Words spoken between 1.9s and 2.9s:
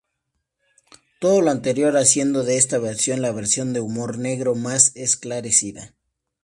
haciendo de esta